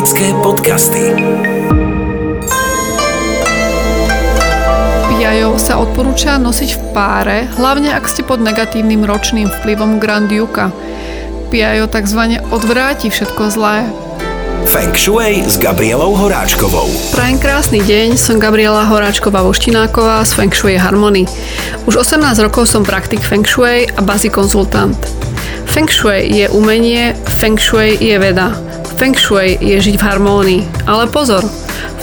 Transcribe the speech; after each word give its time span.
Magické 0.00 0.32
podcasty. 0.40 1.12
Piajov 5.12 5.60
sa 5.60 5.76
odporúča 5.76 6.40
nosiť 6.40 6.70
v 6.72 6.80
páre, 6.96 7.44
hlavne 7.60 7.92
ak 7.92 8.08
ste 8.08 8.24
pod 8.24 8.40
negatívnym 8.40 9.04
ročným 9.04 9.52
vplyvom 9.60 10.00
Grand 10.00 10.24
Juka. 10.24 10.72
Piajo 11.52 11.84
tzv. 11.84 12.40
odvráti 12.48 13.12
všetko 13.12 13.52
zlé. 13.52 13.84
Feng 14.64 14.96
Shui 14.96 15.44
s 15.44 15.60
Gabrielou 15.60 16.16
Horáčkovou. 16.16 16.88
Prajem 17.12 17.36
krásny 17.36 17.84
deň, 17.84 18.16
som 18.16 18.40
Gabriela 18.40 18.88
Horáčková 18.88 19.44
Voštináková 19.44 20.24
z 20.24 20.32
Feng 20.32 20.54
Shui 20.56 20.80
Harmony. 20.80 21.28
Už 21.84 22.00
18 22.00 22.40
rokov 22.40 22.72
som 22.72 22.88
praktik 22.88 23.20
Feng 23.20 23.44
Shui 23.44 23.84
a 23.84 24.00
bazi 24.00 24.32
konzultant. 24.32 24.96
Feng 25.68 25.92
Shui 25.92 26.24
je 26.24 26.48
umenie, 26.48 27.12
Feng 27.36 27.60
Shui 27.60 28.00
je 28.00 28.16
veda. 28.16 28.69
Feng 29.00 29.16
Shui 29.16 29.56
je 29.64 29.80
žiť 29.80 29.96
v 29.96 30.04
harmónii. 30.04 30.84
Ale 30.84 31.08
pozor, 31.08 31.40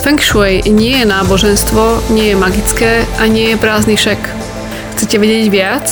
Feng 0.02 0.18
Shui 0.18 0.66
nie 0.66 0.98
je 0.98 1.06
náboženstvo, 1.06 2.10
nie 2.10 2.34
je 2.34 2.36
magické 2.36 3.06
a 3.22 3.30
nie 3.30 3.54
je 3.54 3.56
prázdny 3.62 3.94
šek. 3.94 4.18
Chcete 4.98 5.22
vedieť 5.22 5.46
viac? 5.46 5.86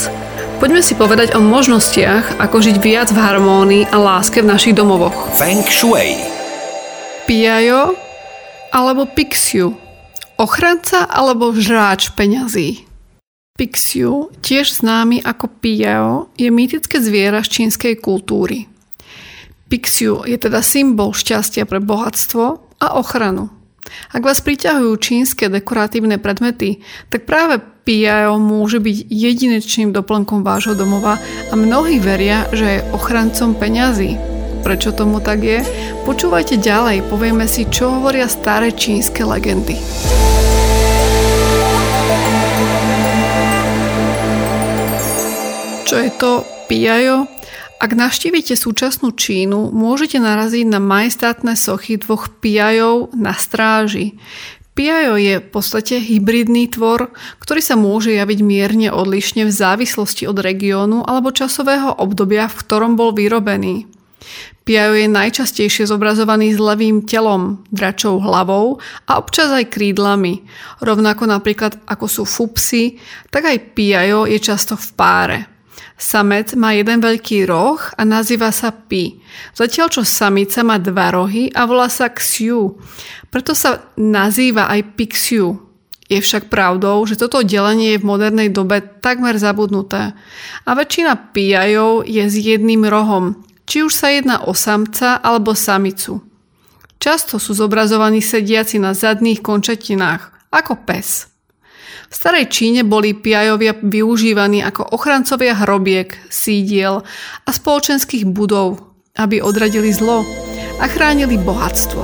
Poďme 0.59 0.83
si 0.83 0.99
povedať 0.99 1.31
o 1.31 1.39
možnostiach, 1.39 2.43
ako 2.43 2.59
žiť 2.59 2.83
viac 2.83 3.07
v 3.15 3.23
harmónii 3.23 3.87
a 3.87 3.95
láske 3.95 4.43
v 4.43 4.51
našich 4.51 4.75
domovoch. 4.75 5.31
Feng 5.31 5.63
Shui. 5.71 6.19
Piajo 7.23 7.95
alebo 8.75 9.07
Pixiu? 9.07 9.79
Ochranca 10.35 11.07
alebo 11.07 11.55
žráč 11.55 12.11
peňazí? 12.19 12.83
Pixiu, 13.55 14.27
tiež 14.43 14.83
známy 14.83 15.23
ako 15.23 15.47
Piao, 15.63 16.27
je 16.35 16.51
mýtické 16.51 16.99
zviera 16.99 17.39
z 17.47 17.63
čínskej 17.63 17.95
kultúry. 18.03 18.67
Pixiu 19.67 20.23
je 20.23 20.39
teda 20.39 20.63
symbol 20.63 21.11
šťastia 21.11 21.67
pre 21.67 21.83
bohatstvo 21.83 22.43
a 22.79 22.87
ochranu. 22.95 23.51
Ak 24.15 24.23
vás 24.23 24.39
priťahujú 24.39 24.95
čínske 24.99 25.51
dekoratívne 25.51 26.19
predmety, 26.19 26.83
tak 27.11 27.27
práve 27.27 27.59
Piao 27.87 28.39
môže 28.39 28.79
byť 28.83 29.07
jedinečným 29.07 29.95
doplnkom 29.95 30.43
vášho 30.43 30.75
domova 30.75 31.19
a 31.51 31.53
mnohí 31.55 31.99
veria, 31.99 32.47
že 32.51 32.79
je 32.79 32.85
ochrancom 32.95 33.55
peňazí. 33.55 34.15
Prečo 34.63 34.91
tomu 34.91 35.23
tak 35.23 35.43
je? 35.43 35.63
Počúvajte 36.03 36.59
ďalej, 36.59 37.07
povieme 37.07 37.47
si, 37.47 37.67
čo 37.67 37.91
hovoria 37.99 38.27
staré 38.27 38.71
čínske 38.71 39.23
legendy. 39.23 39.79
Čo 45.87 45.95
je 46.03 46.11
to 46.19 46.43
Piajo? 46.67 47.36
Ak 47.77 47.93
navštívite 47.93 48.57
súčasnú 48.57 49.13
Čínu, 49.13 49.69
môžete 49.69 50.17
naraziť 50.17 50.65
na 50.65 50.81
majestátne 50.81 51.53
sochy 51.53 52.01
dvoch 52.01 52.25
piajov 52.41 53.13
na 53.13 53.37
stráži. 53.37 54.17
Piajo 54.73 55.17
je 55.17 55.37
v 55.37 55.47
podstate 55.49 56.01
hybridný 56.01 56.69
tvor, 56.73 57.13
ktorý 57.37 57.61
sa 57.61 57.77
môže 57.77 58.13
javiť 58.13 58.39
mierne 58.41 58.89
odlišne 58.89 59.45
v 59.45 59.53
závislosti 59.53 60.25
od 60.25 60.41
regiónu 60.41 61.05
alebo 61.05 61.29
časového 61.33 62.01
obdobia, 62.01 62.49
v 62.49 62.57
ktorom 62.65 62.97
bol 62.97 63.13
vyrobený. 63.13 63.85
Piajo 64.65 64.97
je 64.97 65.07
najčastejšie 65.09 65.85
zobrazovaný 65.85 66.53
s 66.53 66.59
levým 66.59 67.05
telom, 67.05 67.61
dračou 67.69 68.17
hlavou 68.17 68.81
a 69.05 69.21
občas 69.21 69.53
aj 69.53 69.69
krídlami. 69.69 70.45
Rovnako 70.81 71.29
napríklad 71.29 71.77
ako 71.85 72.05
sú 72.09 72.23
fupsy, 72.25 72.97
tak 73.29 73.49
aj 73.49 73.77
Piajo 73.77 74.25
je 74.25 74.41
často 74.41 74.73
v 74.73 74.87
páre. 74.97 75.56
Samec 75.97 76.53
má 76.53 76.77
jeden 76.77 77.01
veľký 77.01 77.49
roh 77.49 77.81
a 77.97 78.01
nazýva 78.05 78.53
sa 78.53 78.69
Pi. 78.69 79.17
Zatiaľ 79.57 79.87
čo 79.89 80.05
samica 80.05 80.61
má 80.61 80.77
dva 80.77 81.09
rohy 81.09 81.49
a 81.57 81.65
volá 81.65 81.89
sa 81.89 82.13
Xiu. 82.13 82.77
Preto 83.33 83.57
sa 83.57 83.81
nazýva 83.97 84.69
aj 84.69 84.93
Pixiu. 84.93 85.57
Je 86.07 86.21
však 86.21 86.53
pravdou, 86.53 87.03
že 87.03 87.19
toto 87.19 87.43
delenie 87.43 87.97
je 87.97 87.99
v 87.99 88.07
modernej 88.07 88.53
dobe 88.53 88.79
takmer 88.79 89.35
zabudnuté. 89.41 90.15
A 90.63 90.69
väčšina 90.71 91.33
pijajov 91.35 92.07
je 92.07 92.23
s 92.23 92.35
jedným 92.39 92.87
rohom, 92.87 93.43
či 93.67 93.83
už 93.83 93.91
sa 93.91 94.13
jedná 94.13 94.45
o 94.45 94.55
samca 94.55 95.19
alebo 95.19 95.51
samicu. 95.51 96.23
Často 97.01 97.41
sú 97.41 97.57
zobrazovaní 97.57 98.23
sediaci 98.23 98.79
na 98.79 98.95
zadných 98.95 99.43
končetinách, 99.43 100.49
ako 100.53 100.79
pes. 100.87 101.36
V 102.07 102.13
starej 102.13 102.47
Číne 102.53 102.81
boli 102.85 103.17
piajovia 103.17 103.75
využívaní 103.75 104.61
ako 104.61 104.93
ochrancovia 104.93 105.57
hrobiek, 105.57 106.13
sídiel 106.29 107.01
a 107.43 107.49
spoločenských 107.49 108.29
budov, 108.29 108.79
aby 109.17 109.41
odradili 109.41 109.89
zlo 109.89 110.21
a 110.77 110.85
chránili 110.85 111.41
bohatstvo. 111.41 112.03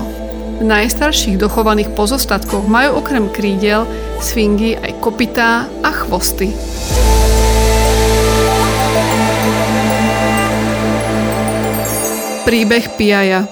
V 0.60 0.64
najstarších 0.66 1.38
dochovaných 1.38 1.94
pozostatkoch 1.98 2.66
majú 2.70 3.02
okrem 3.02 3.30
krídel, 3.30 3.86
sfingy 4.22 4.78
aj 4.78 4.92
kopytá 5.02 5.66
a 5.82 5.90
chvosty. 5.92 6.54
Príbeh 12.44 12.86
Piaja 13.00 13.48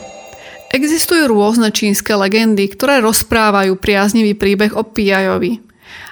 Existujú 0.72 1.28
rôzne 1.28 1.68
čínske 1.68 2.16
legendy, 2.16 2.72
ktoré 2.72 3.04
rozprávajú 3.04 3.76
priaznivý 3.76 4.40
príbeh 4.40 4.72
o 4.72 4.88
Piajovi. 4.88 5.71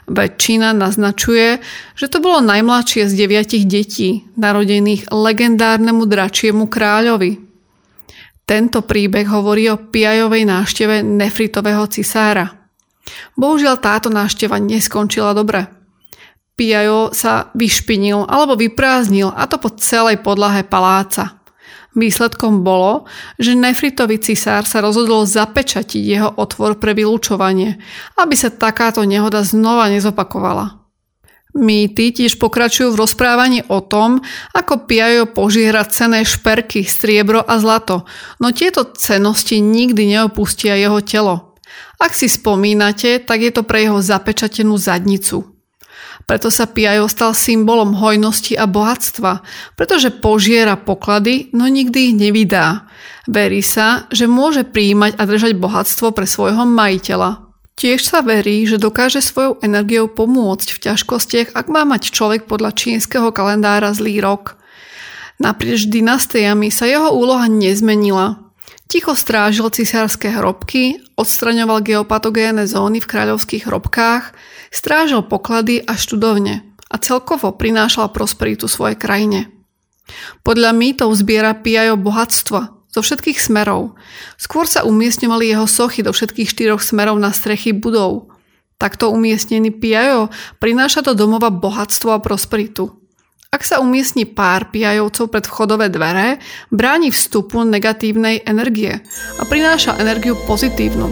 Väčšina 0.10 0.74
naznačuje, 0.74 1.62
že 1.94 2.06
to 2.10 2.18
bolo 2.18 2.42
najmladšie 2.42 3.06
z 3.06 3.14
deviatich 3.14 3.70
detí, 3.70 4.26
narodených 4.34 5.14
legendárnemu 5.14 6.04
dračiemu 6.10 6.66
kráľovi. 6.66 7.38
Tento 8.50 8.82
príbeh 8.82 9.30
hovorí 9.30 9.70
o 9.70 9.78
Piajovej 9.78 10.50
návšteve 10.50 11.06
nefritového 11.06 11.86
cisára. 11.94 12.50
Bohužiaľ 13.38 13.78
táto 13.78 14.10
návšteva 14.10 14.58
neskončila 14.58 15.38
dobre. 15.38 15.70
Piajo 16.58 17.14
sa 17.14 17.54
vyšpinil 17.54 18.26
alebo 18.26 18.58
vyprázdnil 18.58 19.30
a 19.32 19.46
to 19.46 19.62
po 19.62 19.70
celej 19.78 20.20
podlahe 20.26 20.66
paláca– 20.66 21.38
Výsledkom 21.98 22.62
bolo, 22.62 23.10
že 23.42 23.58
nefritový 23.58 24.22
cisár 24.22 24.70
sa 24.70 24.78
rozhodol 24.78 25.26
zapečatiť 25.26 26.04
jeho 26.06 26.30
otvor 26.38 26.78
pre 26.78 26.94
vylúčovanie, 26.94 27.82
aby 28.14 28.36
sa 28.38 28.54
takáto 28.54 29.02
nehoda 29.10 29.42
znova 29.42 29.90
nezopakovala. 29.90 30.80
Mýty 31.58 32.14
tiež 32.14 32.38
pokračujú 32.38 32.94
v 32.94 33.02
rozprávaní 33.02 33.66
o 33.74 33.82
tom, 33.82 34.22
ako 34.54 34.86
Piajo 34.86 35.34
požiera 35.34 35.82
cené 35.90 36.22
šperky, 36.22 36.86
striebro 36.86 37.42
a 37.42 37.58
zlato, 37.58 38.06
no 38.38 38.54
tieto 38.54 38.86
cenosti 38.94 39.58
nikdy 39.58 40.14
neopustia 40.14 40.78
jeho 40.78 41.02
telo. 41.02 41.58
Ak 41.98 42.14
si 42.14 42.30
spomínate, 42.30 43.18
tak 43.26 43.42
je 43.42 43.50
to 43.50 43.66
pre 43.66 43.82
jeho 43.82 43.98
zapečatenú 43.98 44.78
zadnicu. 44.78 45.59
Preto 46.30 46.54
sa 46.54 46.70
Piajo 46.70 47.10
stal 47.10 47.34
symbolom 47.34 47.98
hojnosti 47.98 48.54
a 48.54 48.70
bohatstva, 48.70 49.42
pretože 49.74 50.14
požiera 50.14 50.78
poklady, 50.78 51.50
no 51.58 51.66
nikdy 51.66 52.14
ich 52.14 52.16
nevydá. 52.18 52.86
Verí 53.26 53.62
sa, 53.66 54.10
že 54.14 54.30
môže 54.30 54.66
príjmať 54.66 55.18
a 55.18 55.24
držať 55.26 55.54
bohatstvo 55.58 56.14
pre 56.14 56.30
svojho 56.30 56.66
majiteľa. 56.66 57.50
Tiež 57.80 58.04
sa 58.04 58.20
verí, 58.20 58.68
že 58.68 58.76
dokáže 58.76 59.24
svojou 59.24 59.64
energiou 59.64 60.12
pomôcť 60.12 60.76
v 60.76 60.82
ťažkostiach, 60.84 61.56
ak 61.56 61.72
má 61.72 61.88
mať 61.88 62.12
človek 62.12 62.44
podľa 62.44 62.76
čínskeho 62.76 63.32
kalendára 63.32 63.96
zlý 63.96 64.20
rok. 64.20 64.60
Naprieč 65.40 65.88
dynastiami 65.88 66.68
sa 66.68 66.84
jeho 66.84 67.16
úloha 67.16 67.48
nezmenila. 67.48 68.49
Ticho 68.90 69.14
strážil 69.14 69.70
cisárske 69.70 70.34
hrobky, 70.34 70.98
odstraňoval 71.14 71.86
geopatogénne 71.86 72.66
zóny 72.66 72.98
v 72.98 73.10
kráľovských 73.10 73.70
hrobkách, 73.70 74.34
Strážil 74.70 75.26
poklady 75.26 75.82
a 75.82 75.98
študovne 75.98 76.62
a 76.90 76.96
celkovo 77.02 77.54
prinášal 77.58 78.14
prosperitu 78.14 78.70
svojej 78.70 78.98
krajine. 78.98 79.50
Podľa 80.46 80.74
mýtov 80.74 81.14
zbiera 81.18 81.54
Piajo 81.58 81.98
bohatstva 81.98 82.90
zo 82.90 83.02
všetkých 83.02 83.38
smerov. 83.38 83.94
Skôr 84.38 84.66
sa 84.66 84.86
umiestňovali 84.86 85.54
jeho 85.54 85.70
sochy 85.70 86.02
do 86.02 86.10
všetkých 86.14 86.50
štyroch 86.50 86.82
smerov 86.82 87.22
na 87.22 87.30
strechy 87.30 87.74
budov. 87.74 88.34
Takto 88.82 89.14
umiestnený 89.14 89.74
Piajo 89.78 90.34
prináša 90.58 91.06
do 91.06 91.14
domova 91.14 91.54
bohatstvo 91.54 92.14
a 92.14 92.22
prosperitu. 92.22 92.90
Ak 93.50 93.66
sa 93.66 93.82
umiestni 93.82 94.30
pár 94.30 94.70
pijajovcov 94.70 95.34
pred 95.34 95.42
vchodové 95.50 95.90
dvere, 95.90 96.38
bráni 96.70 97.10
vstupu 97.10 97.66
negatívnej 97.66 98.46
energie 98.46 99.02
a 99.36 99.44
prináša 99.44 99.98
energiu 99.98 100.38
pozitívnu. 100.46 101.10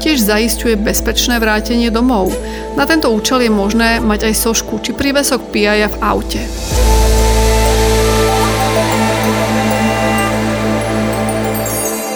Tiež 0.00 0.24
zaistuje 0.24 0.80
bezpečné 0.80 1.36
vrátenie 1.36 1.92
domov. 1.92 2.32
Na 2.80 2.88
tento 2.88 3.12
účel 3.12 3.44
je 3.44 3.52
možné 3.52 4.00
mať 4.00 4.32
aj 4.32 4.34
sošku 4.40 4.80
či 4.80 4.96
prívesok 4.96 5.52
pijaja 5.52 5.92
v 5.92 5.96
aute. 6.00 6.42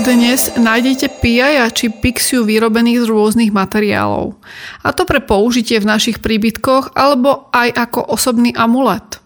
Dnes 0.08 0.56
nájdete 0.56 1.20
pijaja 1.20 1.68
či 1.68 1.92
pixiu 1.92 2.48
vyrobených 2.48 3.04
z 3.04 3.12
rôznych 3.12 3.52
materiálov. 3.52 4.40
A 4.80 4.88
to 4.96 5.04
pre 5.04 5.20
použitie 5.20 5.76
v 5.84 5.92
našich 5.92 6.24
príbytkoch 6.24 6.96
alebo 6.96 7.52
aj 7.52 7.76
ako 7.76 8.08
osobný 8.08 8.56
amulet. 8.56 9.23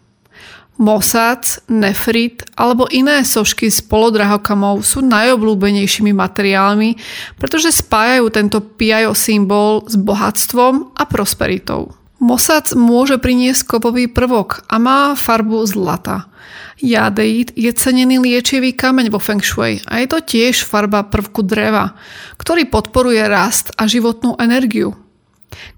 Mosac, 0.79 1.59
nefrit 1.67 2.47
alebo 2.55 2.87
iné 2.87 3.27
sošky 3.27 3.67
z 3.67 3.83
polodrahokamov 3.91 4.87
sú 4.87 5.03
najobľúbenejšími 5.03 6.15
materiálmi, 6.15 6.95
pretože 7.35 7.75
spájajú 7.83 8.31
tento 8.31 8.63
piajo 8.63 9.11
symbol 9.11 9.83
s 9.91 9.99
bohatstvom 9.99 10.95
a 10.95 11.03
prosperitou. 11.03 11.99
Mosac 12.23 12.75
môže 12.79 13.19
priniesť 13.19 13.67
kopový 13.67 14.07
prvok 14.07 14.67
a 14.71 14.79
má 14.79 15.19
farbu 15.19 15.67
zlata. 15.67 16.31
Jadeit 16.79 17.51
je 17.59 17.71
cenený 17.75 18.23
liečivý 18.23 18.71
kameň 18.71 19.11
vo 19.11 19.19
Feng 19.19 19.43
Shui 19.43 19.83
a 19.83 19.99
je 19.99 20.07
to 20.07 20.23
tiež 20.23 20.63
farba 20.63 21.03
prvku 21.07 21.43
dreva, 21.43 21.99
ktorý 22.39 22.71
podporuje 22.71 23.23
rast 23.27 23.75
a 23.75 23.91
životnú 23.91 24.39
energiu. 24.39 24.95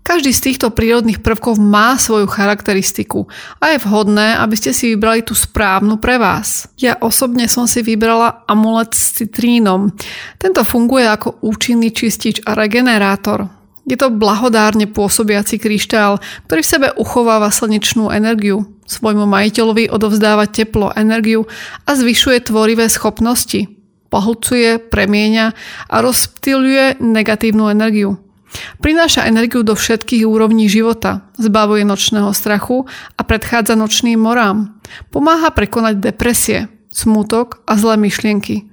Každý 0.03 0.35
z 0.35 0.45
týchto 0.51 0.75
prírodných 0.75 1.23
prvkov 1.23 1.57
má 1.63 1.95
svoju 1.95 2.27
charakteristiku 2.27 3.31
a 3.63 3.71
je 3.71 3.79
vhodné, 3.79 4.35
aby 4.43 4.59
ste 4.59 4.75
si 4.75 4.93
vybrali 4.93 5.23
tú 5.23 5.39
správnu 5.39 6.03
pre 6.03 6.19
vás. 6.19 6.67
Ja 6.77 6.99
osobne 6.99 7.47
som 7.47 7.71
si 7.71 7.81
vybrala 7.81 8.43
amulet 8.51 8.91
s 8.93 9.23
citrínom. 9.23 9.95
Tento 10.43 10.67
funguje 10.67 11.07
ako 11.07 11.39
účinný 11.47 11.95
čistič 11.95 12.43
a 12.43 12.59
regenerátor. 12.59 13.47
Je 13.87 13.97
to 13.97 14.13
blahodárne 14.13 14.91
pôsobiaci 14.91 15.57
kryštál, 15.59 16.21
ktorý 16.47 16.61
v 16.63 16.73
sebe 16.79 16.89
uchováva 16.95 17.49
slnečnú 17.51 18.11
energiu. 18.11 18.67
Svojmu 18.91 19.27
majiteľovi 19.27 19.91
odovzdáva 19.91 20.51
teplo, 20.51 20.91
energiu 20.95 21.47
a 21.87 21.95
zvyšuje 21.95 22.51
tvorivé 22.51 22.91
schopnosti. 22.91 23.71
Pohľcuje, 24.11 24.91
premieňa 24.91 25.47
a 25.87 25.97
rozptýľuje 26.03 26.99
negatívnu 26.99 27.71
energiu. 27.71 28.19
Prináša 28.83 29.29
energiu 29.31 29.63
do 29.63 29.79
všetkých 29.79 30.27
úrovní 30.27 30.67
života, 30.67 31.29
zbavuje 31.39 31.87
nočného 31.87 32.35
strachu 32.35 32.89
a 33.15 33.21
predchádza 33.23 33.79
nočným 33.79 34.19
morám. 34.19 34.75
Pomáha 35.15 35.55
prekonať 35.55 36.03
depresie, 36.03 36.67
smutok 36.91 37.63
a 37.69 37.79
zlé 37.79 37.95
myšlienky. 38.01 38.67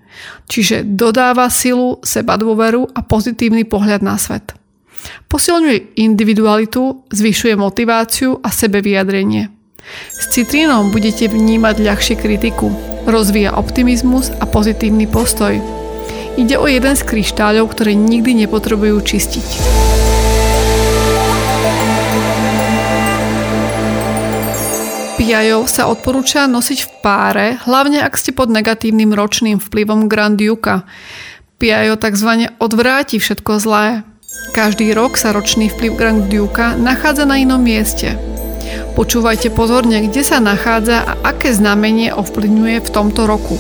Čiže 0.50 0.82
dodáva 0.82 1.46
silu, 1.54 2.02
seba 2.02 2.42
dôveru 2.42 2.90
a 2.90 3.06
pozitívny 3.06 3.70
pohľad 3.70 4.02
na 4.02 4.18
svet. 4.18 4.58
Posilňuje 5.30 6.02
individualitu, 6.02 7.06
zvyšuje 7.14 7.54
motiváciu 7.54 8.42
a 8.42 8.50
sebevyjadrenie. 8.50 9.54
S 10.12 10.34
citrínom 10.34 10.90
budete 10.92 11.30
vnímať 11.32 11.76
ľahšie 11.80 12.16
kritiku, 12.18 12.74
rozvíja 13.08 13.56
optimizmus 13.56 14.34
a 14.42 14.44
pozitívny 14.50 15.08
postoj, 15.08 15.62
Ide 16.38 16.54
o 16.62 16.70
jeden 16.70 16.94
z 16.94 17.02
kryštáľov, 17.02 17.74
ktoré 17.74 17.98
nikdy 17.98 18.46
nepotrebujú 18.46 19.02
čistiť. 19.02 19.48
Piajov 25.18 25.66
sa 25.66 25.90
odporúča 25.90 26.46
nosiť 26.46 26.80
v 26.86 26.90
páre, 27.02 27.48
hlavne 27.66 28.06
ak 28.06 28.14
ste 28.16 28.32
pod 28.38 28.54
negatívnym 28.54 29.18
ročným 29.18 29.58
vplyvom 29.58 30.06
Grand 30.06 30.38
Duka. 30.38 30.86
Piajo 31.58 31.98
tzv. 31.98 32.54
odvráti 32.62 33.18
všetko 33.18 33.58
zlé. 33.58 34.06
Každý 34.54 34.94
rok 34.94 35.18
sa 35.18 35.34
ročný 35.34 35.74
vplyv 35.74 35.92
Grand 35.98 36.24
Duka 36.30 36.78
nachádza 36.78 37.26
na 37.26 37.42
inom 37.42 37.60
mieste. 37.60 38.14
Počúvajte 38.94 39.50
pozorne, 39.50 40.06
kde 40.06 40.22
sa 40.22 40.38
nachádza 40.38 41.02
a 41.02 41.34
aké 41.34 41.50
znamenie 41.50 42.14
ovplyvňuje 42.14 42.78
v 42.86 42.90
tomto 42.94 43.26
roku. 43.26 43.58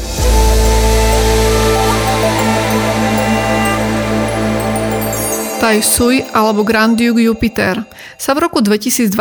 Tai 5.68 5.84
Sui 5.84 6.24
alebo 6.24 6.64
Grand 6.64 6.96
Duke 6.96 7.20
Jupiter 7.20 7.84
sa 8.16 8.32
v 8.32 8.48
roku 8.48 8.64
2022 8.64 9.12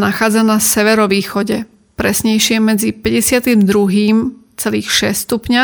nachádza 0.00 0.40
na 0.40 0.56
severovýchode, 0.56 1.68
presnejšie 2.00 2.56
medzi 2.56 2.96
52,6 2.96 4.32
stupňa 4.96 5.62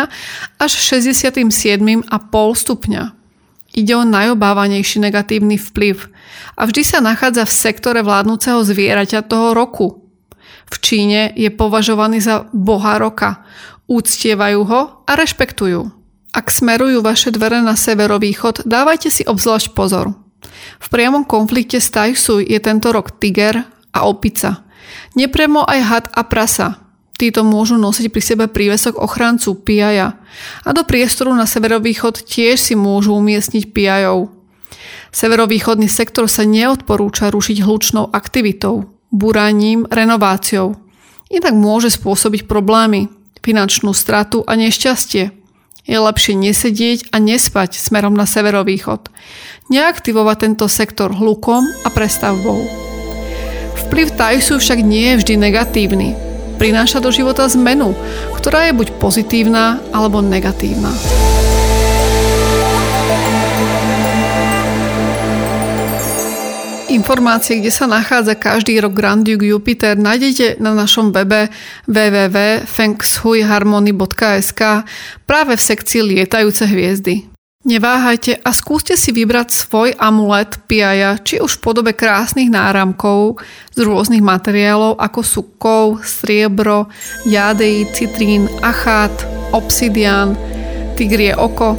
až 0.60 0.72
67,5 0.76 1.40
stupňa. 2.52 3.02
Ide 3.80 3.92
o 3.96 4.04
najobávanejší 4.04 5.08
negatívny 5.08 5.56
vplyv 5.56 6.04
a 6.60 6.68
vždy 6.68 6.84
sa 6.84 7.00
nachádza 7.00 7.48
v 7.48 7.56
sektore 7.56 8.04
vládnúceho 8.04 8.60
zvieraťa 8.60 9.24
toho 9.24 9.56
roku. 9.56 10.04
V 10.68 10.76
Číne 10.84 11.32
je 11.32 11.48
považovaný 11.48 12.20
za 12.20 12.44
boha 12.52 13.00
roka, 13.00 13.40
úctievajú 13.88 14.60
ho 14.68 15.00
a 15.00 15.16
rešpektujú. 15.16 15.88
Ak 16.36 16.52
smerujú 16.52 17.00
vaše 17.00 17.32
dvere 17.32 17.64
na 17.64 17.72
severovýchod, 17.72 18.68
dávajte 18.68 19.08
si 19.08 19.24
obzvlášť 19.24 19.72
pozor. 19.72 20.25
V 20.76 20.86
priamom 20.92 21.24
konflikte 21.24 21.80
s 21.80 21.88
Tajsu 21.88 22.44
je 22.44 22.58
tento 22.60 22.92
rok 22.92 23.16
tiger 23.16 23.64
a 23.92 23.98
opica. 24.04 24.64
Nepremo 25.16 25.64
aj 25.64 25.80
had 25.80 26.06
a 26.12 26.22
prasa. 26.28 26.86
Títo 27.16 27.40
môžu 27.40 27.80
nosiť 27.80 28.12
pri 28.12 28.22
sebe 28.22 28.44
prívesok 28.44 29.00
ochrancu 29.00 29.56
piaja 29.64 30.20
a 30.64 30.68
do 30.76 30.84
priestoru 30.84 31.32
na 31.32 31.48
severovýchod 31.48 32.28
tiež 32.28 32.60
si 32.60 32.76
môžu 32.76 33.16
umiestniť 33.16 33.72
piajov. 33.72 34.28
Severovýchodný 35.16 35.88
sektor 35.88 36.28
sa 36.28 36.44
neodporúča 36.44 37.32
rušiť 37.32 37.64
hlučnou 37.64 38.12
aktivitou, 38.12 38.92
buraním, 39.08 39.88
renováciou. 39.88 40.76
Inak 41.32 41.56
môže 41.56 41.88
spôsobiť 41.88 42.44
problémy, 42.44 43.08
finančnú 43.40 43.96
stratu 43.96 44.44
a 44.44 44.52
nešťastie 44.52 45.45
je 45.86 45.96
lepšie 45.96 46.34
nesedieť 46.34 47.14
a 47.14 47.22
nespať 47.22 47.78
smerom 47.78 48.12
na 48.12 48.26
severovýchod. 48.26 49.08
Neaktivovať 49.70 50.36
tento 50.42 50.66
sektor 50.66 51.14
hlukom 51.14 51.62
a 51.86 51.88
prestavbou. 51.90 52.58
Vplyv 53.86 54.18
Tajsu 54.18 54.58
však 54.58 54.82
nie 54.82 55.14
je 55.14 55.18
vždy 55.22 55.34
negatívny. 55.38 56.08
Prináša 56.58 56.98
do 56.98 57.14
života 57.14 57.46
zmenu, 57.46 57.94
ktorá 58.34 58.66
je 58.66 58.74
buď 58.74 58.98
pozitívna 58.98 59.78
alebo 59.94 60.18
negatívna. 60.18 60.90
Informácie, 66.96 67.60
kde 67.60 67.68
sa 67.68 67.84
nachádza 67.84 68.32
každý 68.32 68.80
rok 68.80 68.96
Grand 68.96 69.20
Duke 69.20 69.44
Jupiter, 69.44 70.00
nájdete 70.00 70.56
na 70.64 70.72
našom 70.72 71.12
webe 71.12 71.52
www.fengshuiharmony.sk 71.84 74.62
práve 75.28 75.52
v 75.60 75.62
sekcii 75.62 76.00
Lietajúce 76.00 76.64
hviezdy. 76.64 77.28
Neváhajte 77.68 78.40
a 78.40 78.48
skúste 78.56 78.96
si 78.96 79.12
vybrať 79.12 79.52
svoj 79.52 79.92
amulet 80.00 80.56
piaja, 80.64 81.20
či 81.20 81.36
už 81.36 81.60
v 81.60 81.68
podobe 81.68 81.92
krásnych 81.92 82.48
náramkov 82.48 83.44
z 83.76 83.84
rôznych 83.84 84.24
materiálov 84.24 84.96
ako 84.96 85.20
sú 85.20 85.52
kov, 85.60 86.00
striebro, 86.00 86.88
jádej, 87.28 87.92
citrín, 87.92 88.48
achát, 88.64 89.12
obsidian, 89.52 90.32
tigrie 90.96 91.36
oko, 91.36 91.76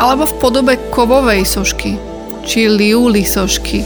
alebo 0.00 0.24
v 0.24 0.34
podobe 0.40 0.80
kovovej 0.88 1.44
sošky, 1.44 2.00
či 2.48 2.72
liuli 2.72 3.20
sošky. 3.20 3.84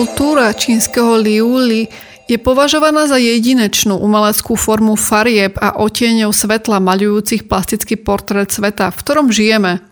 Kultúra 0.00 0.48
čínskeho 0.56 1.20
liuli 1.20 1.84
je 2.24 2.40
považovaná 2.40 3.04
za 3.04 3.20
jedinečnú 3.20 4.00
umeleckú 4.00 4.56
formu 4.56 4.96
farieb 4.96 5.60
a 5.60 5.76
otieňov 5.76 6.32
svetla 6.32 6.80
maľujúcich 6.80 7.44
plastický 7.44 8.00
portrét 8.00 8.48
sveta, 8.48 8.88
v 8.88 8.96
ktorom 8.96 9.28
žijeme. 9.28 9.84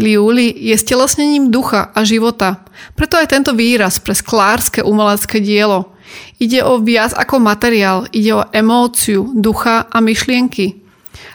Liuli 0.00 0.48
je 0.48 0.72
stelesnením 0.80 1.52
ducha 1.52 1.92
a 1.92 2.08
života, 2.08 2.64
preto 2.96 3.20
aj 3.20 3.36
tento 3.36 3.52
výraz 3.52 4.00
pre 4.00 4.16
sklárske 4.16 4.80
umelecké 4.80 5.44
dielo. 5.44 5.92
Ide 6.40 6.64
o 6.64 6.80
viac 6.80 7.12
ako 7.12 7.36
materiál, 7.36 8.08
ide 8.16 8.32
o 8.32 8.48
emóciu, 8.48 9.28
ducha 9.36 9.92
a 9.92 10.00
myšlienky. 10.00 10.80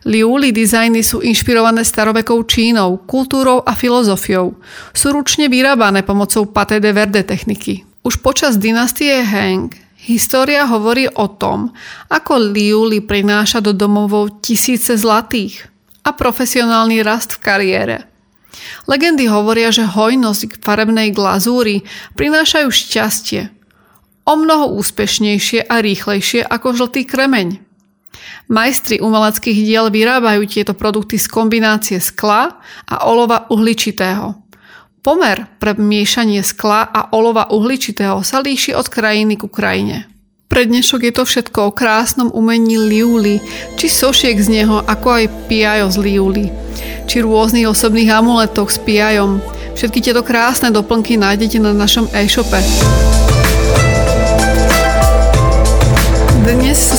Liuli 0.10 0.50
dizajny 0.50 1.06
sú 1.06 1.22
inšpirované 1.22 1.86
starovekou 1.86 2.42
Čínou, 2.50 3.06
kultúrou 3.06 3.62
a 3.62 3.78
filozofiou. 3.78 4.58
Sú 4.98 5.14
ručne 5.14 5.46
vyrábané 5.46 6.02
pomocou 6.02 6.50
paté 6.50 6.82
de 6.82 6.90
verde 6.90 7.22
techniky. 7.22 7.89
Už 8.00 8.24
počas 8.24 8.56
dynastie 8.56 9.12
Heng 9.28 9.76
história 10.00 10.64
hovorí 10.64 11.12
o 11.12 11.28
tom, 11.28 11.76
ako 12.08 12.56
Liuli 12.56 13.04
prináša 13.04 13.60
do 13.60 13.76
domovov 13.76 14.40
tisíce 14.40 14.96
zlatých 14.96 15.68
a 16.08 16.16
profesionálny 16.16 17.04
rast 17.04 17.36
v 17.36 17.44
kariére. 17.44 17.98
Legendy 18.88 19.28
hovoria, 19.28 19.70
že 19.70 19.84
hojnosť 19.86 20.64
farebnej 20.64 21.12
glazúry 21.12 21.84
prinášajú 22.16 22.72
šťastie, 22.72 23.52
o 24.24 24.34
mnoho 24.40 24.80
úspešnejšie 24.80 25.68
a 25.68 25.84
rýchlejšie 25.84 26.48
ako 26.48 26.78
žltý 26.80 27.04
kremeň. 27.04 27.60
Majstri 28.50 28.98
umeleckých 29.04 29.60
diel 29.62 29.94
vyrábajú 29.94 30.50
tieto 30.50 30.74
produkty 30.74 31.22
z 31.22 31.30
kombinácie 31.30 32.00
skla 32.02 32.58
a 32.90 32.96
olova 33.06 33.46
uhličitého. 33.54 34.49
Pomer 35.00 35.48
pre 35.64 35.80
miešanie 35.80 36.44
skla 36.44 36.84
a 36.84 37.16
olova 37.16 37.48
uhličitého 37.48 38.20
sa 38.20 38.44
líši 38.44 38.76
od 38.76 38.92
krajiny 38.92 39.40
ku 39.40 39.48
krajine. 39.48 40.12
Pre 40.52 40.68
dnešok 40.68 41.08
je 41.08 41.14
to 41.16 41.24
všetko 41.24 41.72
o 41.72 41.76
krásnom 41.76 42.28
umení 42.36 42.76
liuli, 42.76 43.40
či 43.80 43.88
sošiek 43.88 44.36
z 44.36 44.60
neho, 44.60 44.84
ako 44.84 45.24
aj 45.24 45.26
piajo 45.48 45.88
z 45.88 45.98
liuli, 46.04 46.46
či 47.08 47.24
rôznych 47.24 47.72
osobných 47.72 48.12
amuletoch 48.12 48.68
s 48.68 48.82
piajom. 48.84 49.40
Všetky 49.80 50.04
tieto 50.04 50.20
krásne 50.20 50.68
doplnky 50.68 51.16
nájdete 51.16 51.64
na 51.64 51.72
našom 51.72 52.12
e-shope. 52.12 52.60